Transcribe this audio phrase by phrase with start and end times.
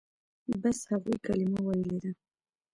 [0.61, 2.11] بس هغوى کلمه ويلې ده.